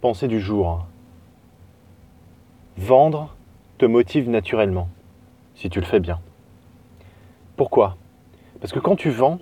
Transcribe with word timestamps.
Pensée 0.00 0.28
du 0.28 0.40
jour. 0.40 0.86
Vendre 2.76 3.34
te 3.78 3.86
motive 3.86 4.28
naturellement, 4.28 4.88
si 5.54 5.68
tu 5.70 5.80
le 5.80 5.86
fais 5.86 6.00
bien. 6.00 6.20
Pourquoi? 7.56 7.96
Parce 8.60 8.72
que 8.72 8.78
quand 8.78 8.96
tu 8.96 9.10
vends, 9.10 9.38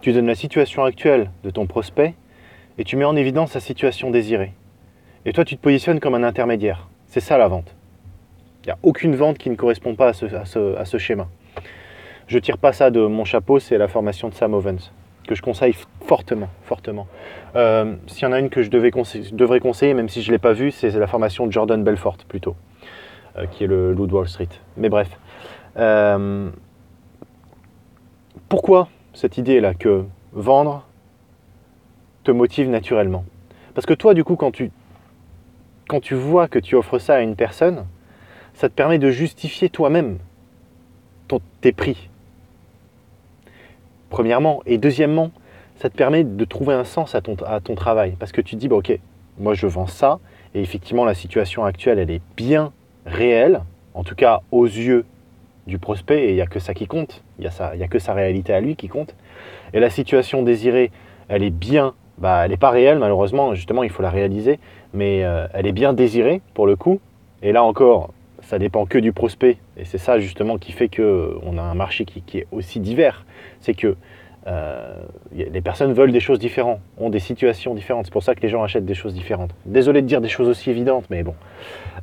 tu 0.00 0.12
donnes 0.12 0.26
la 0.26 0.34
situation 0.34 0.84
actuelle 0.84 1.30
de 1.44 1.50
ton 1.50 1.66
prospect 1.66 2.14
et 2.78 2.84
tu 2.84 2.96
mets 2.96 3.04
en 3.04 3.16
évidence 3.16 3.52
sa 3.52 3.60
situation 3.60 4.10
désirée. 4.10 4.52
Et 5.24 5.32
toi, 5.32 5.44
tu 5.44 5.56
te 5.56 5.62
positionnes 5.62 6.00
comme 6.00 6.14
un 6.14 6.22
intermédiaire. 6.22 6.88
C'est 7.06 7.20
ça 7.20 7.38
la 7.38 7.48
vente. 7.48 7.74
Il 8.64 8.68
n'y 8.68 8.72
a 8.72 8.78
aucune 8.82 9.14
vente 9.14 9.38
qui 9.38 9.50
ne 9.50 9.54
correspond 9.54 9.94
pas 9.94 10.08
à 10.08 10.12
ce, 10.12 10.98
schéma. 10.98 11.28
Je 12.26 12.38
tire 12.38 12.58
pas 12.58 12.72
ça 12.72 12.90
de 12.90 13.06
mon 13.06 13.24
chapeau, 13.24 13.58
c'est 13.58 13.78
la 13.78 13.88
formation 13.88 14.28
de 14.28 14.34
Sam 14.34 14.54
Ovens, 14.54 14.90
que 15.28 15.34
je 15.34 15.42
conseille 15.42 15.74
fortement, 16.06 16.48
fortement. 16.64 17.06
Euh, 17.56 17.96
s'il 18.06 18.22
y 18.22 18.26
en 18.26 18.32
a 18.32 18.38
une 18.38 18.50
que 18.50 18.62
je, 18.62 18.70
devrais 18.70 18.90
conseiller, 19.60 19.94
même 19.94 20.08
si 20.08 20.22
je 20.22 20.28
ne 20.28 20.34
l'ai 20.34 20.38
pas 20.38 20.52
vue, 20.52 20.70
c'est 20.70 20.90
la 20.90 21.06
formation 21.06 21.46
de 21.46 21.52
Jordan 21.52 21.82
Belfort 21.82 22.18
plutôt, 22.28 22.56
euh, 23.36 23.46
qui 23.46 23.64
est 23.64 23.66
le 23.66 23.92
loup 23.92 24.06
de 24.06 24.12
Wall 24.12 24.28
Street. 24.28 24.48
Mais 24.76 24.88
bref. 24.88 25.08
Euh, 25.76 26.50
pourquoi 28.48 28.88
cette 29.12 29.38
idée-là 29.38 29.74
que 29.74 30.04
vendre 30.32 30.86
te 32.22 32.30
motive 32.30 32.68
naturellement? 32.68 33.24
Parce 33.74 33.86
que 33.86 33.94
toi, 33.94 34.14
du 34.14 34.22
coup, 34.24 34.36
quand 34.36 34.52
tu, 34.52 34.70
quand 35.88 36.00
tu 36.00 36.14
vois 36.14 36.48
que 36.48 36.58
tu 36.58 36.76
offres 36.76 36.98
ça 36.98 37.16
à 37.16 37.20
une 37.20 37.34
personne, 37.34 37.86
ça 38.52 38.68
te 38.68 38.74
permet 38.74 38.98
de 38.98 39.10
justifier 39.10 39.68
toi-même 39.68 40.18
tes 41.60 41.72
prix. 41.72 42.08
Premièrement. 44.10 44.62
Et 44.66 44.78
deuxièmement, 44.78 45.30
ça 45.76 45.90
te 45.90 45.96
permet 45.96 46.24
de 46.24 46.44
trouver 46.44 46.74
un 46.74 46.84
sens 46.84 47.14
à 47.14 47.20
ton, 47.20 47.36
à 47.46 47.60
ton 47.60 47.74
travail. 47.74 48.16
Parce 48.18 48.32
que 48.32 48.40
tu 48.40 48.54
te 48.54 48.60
dis, 48.60 48.68
bah, 48.68 48.76
ok, 48.76 48.98
moi 49.38 49.54
je 49.54 49.66
vends 49.66 49.86
ça, 49.86 50.18
et 50.54 50.60
effectivement 50.60 51.04
la 51.04 51.14
situation 51.14 51.64
actuelle, 51.64 51.98
elle 51.98 52.10
est 52.10 52.22
bien 52.36 52.72
réelle, 53.06 53.62
en 53.94 54.04
tout 54.04 54.14
cas 54.14 54.40
aux 54.52 54.66
yeux 54.66 55.04
du 55.66 55.78
prospect, 55.78 56.24
et 56.24 56.28
il 56.30 56.34
n'y 56.34 56.40
a 56.40 56.46
que 56.46 56.58
ça 56.58 56.74
qui 56.74 56.86
compte, 56.86 57.22
il 57.38 57.42
n'y 57.76 57.82
a, 57.82 57.88
que 57.88 57.98
sa 57.98 58.12
réalité 58.12 58.52
à 58.52 58.60
lui 58.60 58.76
qui 58.76 58.88
compte. 58.88 59.14
Et 59.72 59.80
la 59.80 59.90
situation 59.90 60.42
désirée, 60.42 60.90
elle 61.28 61.42
est 61.42 61.50
bien, 61.50 61.94
bah, 62.18 62.42
elle 62.44 62.50
n'est 62.50 62.56
pas 62.56 62.70
réelle 62.70 62.98
malheureusement, 62.98 63.54
justement 63.54 63.82
il 63.82 63.90
faut 63.90 64.02
la 64.02 64.10
réaliser, 64.10 64.58
mais 64.92 65.24
euh, 65.24 65.46
elle 65.52 65.66
est 65.66 65.72
bien 65.72 65.92
désirée 65.92 66.42
pour 66.52 66.66
le 66.66 66.76
coup. 66.76 67.00
Et 67.42 67.52
là 67.52 67.64
encore, 67.64 68.10
ça 68.44 68.58
dépend 68.58 68.86
que 68.86 68.98
du 68.98 69.12
prospect. 69.12 69.58
Et 69.76 69.84
c'est 69.84 69.98
ça 69.98 70.18
justement 70.18 70.58
qui 70.58 70.72
fait 70.72 70.88
qu'on 70.88 71.58
a 71.58 71.62
un 71.62 71.74
marché 71.74 72.04
qui, 72.04 72.38
est 72.38 72.46
aussi 72.52 72.80
divers. 72.80 73.24
C'est 73.60 73.74
que 73.74 73.96
euh, 74.46 74.94
les 75.32 75.60
personnes 75.62 75.92
veulent 75.92 76.12
des 76.12 76.20
choses 76.20 76.38
différentes, 76.38 76.80
ont 76.98 77.08
des 77.08 77.18
situations 77.18 77.74
différentes. 77.74 78.06
C'est 78.06 78.12
pour 78.12 78.22
ça 78.22 78.34
que 78.34 78.40
les 78.40 78.48
gens 78.48 78.62
achètent 78.62 78.84
des 78.84 78.94
choses 78.94 79.14
différentes. 79.14 79.54
Désolé 79.64 80.02
de 80.02 80.06
dire 80.06 80.20
des 80.20 80.28
choses 80.28 80.48
aussi 80.48 80.70
évidentes, 80.70 81.06
mais 81.10 81.22
bon, 81.22 81.34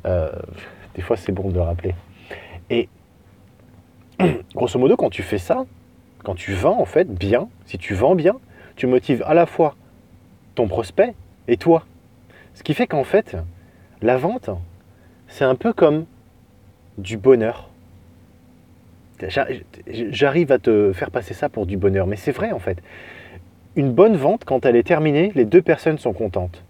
euh, 0.06 0.30
des 0.94 1.02
fois 1.02 1.16
c'est 1.16 1.32
bon 1.32 1.50
de 1.50 1.54
le 1.54 1.62
rappeler. 1.62 1.94
Et 2.70 2.88
grosso 4.54 4.78
modo, 4.78 4.96
quand 4.96 5.10
tu 5.10 5.22
fais 5.22 5.38
ça, 5.38 5.64
quand 6.24 6.34
tu 6.34 6.52
vends 6.52 6.80
en 6.80 6.84
fait 6.84 7.12
bien, 7.12 7.48
si 7.66 7.78
tu 7.78 7.94
vends 7.94 8.14
bien, 8.14 8.36
tu 8.76 8.86
motives 8.86 9.22
à 9.26 9.34
la 9.34 9.46
fois 9.46 9.76
ton 10.54 10.66
prospect 10.66 11.14
et 11.48 11.56
toi. 11.56 11.84
Ce 12.54 12.62
qui 12.62 12.74
fait 12.74 12.86
qu'en 12.86 13.04
fait, 13.04 13.36
la 14.02 14.16
vente, 14.16 14.50
c'est 15.28 15.44
un 15.44 15.54
peu 15.54 15.72
comme 15.72 16.06
du 16.98 17.16
bonheur. 17.16 17.68
J'arrive 19.28 20.52
à 20.52 20.58
te 20.58 20.92
faire 20.92 21.10
passer 21.10 21.34
ça 21.34 21.48
pour 21.48 21.66
du 21.66 21.76
bonheur, 21.76 22.06
mais 22.06 22.16
c'est 22.16 22.32
vrai 22.32 22.52
en 22.52 22.58
fait. 22.58 22.78
Une 23.74 23.92
bonne 23.92 24.16
vente, 24.16 24.44
quand 24.44 24.66
elle 24.66 24.76
est 24.76 24.82
terminée, 24.82 25.32
les 25.34 25.44
deux 25.44 25.62
personnes 25.62 25.98
sont 25.98 26.12
contentes. 26.12 26.62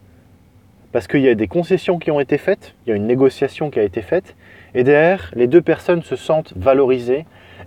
Parce 0.93 1.07
qu'il 1.07 1.21
y 1.21 1.29
a 1.29 1.35
des 1.35 1.49
concessions 1.49 1.99
qui 1.99 2.11
ont 2.11 2.21
été 2.21 2.39
faites, 2.39 2.75
il 2.87 2.91
y 2.91 2.93
a 2.93 2.97
une 2.97 3.07
négociation 3.07 3.71
qui 3.71 3.81
a 3.81 3.83
été 3.83 4.03
faite, 4.03 4.37
et 4.75 4.85
derrière, 4.85 5.31
les 5.35 5.47
deux 5.47 5.63
personnes 5.63 6.03
se 6.03 6.17
sentent 6.17 6.53
valorisées 6.55 7.27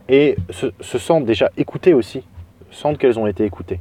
et 0.09 0.35
se, 0.51 0.97
sentent 0.97 1.25
déjà 1.25 1.51
écoutées 1.57 1.93
aussi, 1.93 2.23
sentent 2.71 2.97
qu'elles 2.97 3.19
ont 3.19 3.27
été 3.27 3.43
écoutées. 3.43 3.79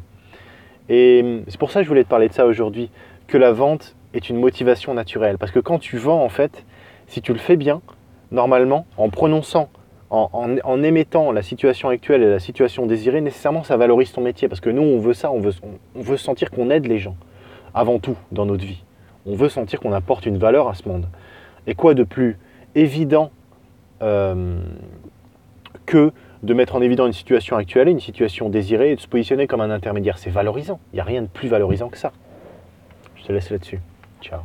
Et 0.89 1.43
c'est 1.49 1.59
pour 1.59 1.71
ça 1.71 1.81
que 1.81 1.85
je 1.85 1.89
voulais 1.89 2.05
te 2.05 2.09
parler 2.09 2.29
de 2.29 2.35
ça 2.35 2.47
aujourd'hui, 2.47 2.91
que 3.27 3.39
la 3.39 3.53
vente 3.53 3.95
est 4.13 4.29
une 4.31 4.39
motivation 4.39 4.95
naturelle. 4.95 5.39
Parce 5.39 5.53
que 5.53 5.61
quand 5.61 5.79
tu 5.79 5.99
vends, 5.99 6.23
en 6.23 6.29
fait, 6.29 6.65
si 7.07 7.23
tu 7.23 7.33
le 7.33 7.39
fais 7.39 7.57
bien, 7.57 7.81
normalement, 8.31 8.87
en 8.97 9.09
prononçant, 9.09 9.69
en, 10.11 10.83
émettant 10.83 11.33
la 11.33 11.43
situation 11.43 11.89
actuelle 11.89 12.23
et 12.23 12.31
la 12.31 12.39
situation 12.39 12.87
désirée, 12.87 13.21
nécessairement 13.21 13.65
ça 13.65 13.77
valorise 13.77 14.13
ton 14.13 14.21
métier. 14.21 14.49
Parce 14.49 14.61
que 14.61 14.71
nous, 14.71 14.83
on 14.83 14.99
veut 14.99 15.15
ça, 15.15 15.31
on 15.31 15.41
veut, 15.41 16.17
sentir 16.17 16.51
qu'on 16.51 16.71
aide 16.71 16.87
les 16.87 16.99
gens, 16.99 17.17
avant 17.75 17.99
tout, 17.99 18.17
dans 18.33 18.47
notre 18.47 18.65
vie. 18.65 18.83
On 19.27 19.35
veut 19.35 19.49
sentir 19.49 19.81
qu'on 19.81 19.93
apporte 19.93 20.27
une 20.27 20.39
valeur 20.39 20.69
à 20.69 20.75
ce 20.75 20.89
monde. 20.89 21.07
Et 21.67 21.75
quoi 21.75 21.95
de 21.95 22.05
plus 22.05 22.39
évident 22.75 23.31
euh, 24.03 24.59
que 25.87 26.13
de 26.43 26.55
mettre 26.55 26.77
en 26.77 26.83
évidence 26.83 27.07
une 27.07 27.13
situation 27.15 27.57
actuelle, 27.57 27.89
une 27.89 28.01
situation 28.01 28.51
désirée 28.51 28.93
et 28.93 28.97
de 28.97 29.01
se 29.01 29.09
positionner 29.09 29.47
comme 29.47 29.63
un 29.63 29.71
intermédiaire? 29.71 30.19
C'est 30.19 30.31
valorisant. 30.31 30.79
Il 30.93 30.97
n'y 30.97 31.01
a 31.01 31.05
rien 31.05 31.23
de 31.23 31.29
plus 31.29 31.49
valorisant 31.49 31.89
que 31.89 31.99
ça. 31.99 32.13
Je 33.17 33.25
te 33.25 33.33
laisse 33.33 33.51
là-dessus. 33.51 33.81
Ciao. 34.21 34.41